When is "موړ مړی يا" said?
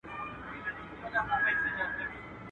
1.27-1.87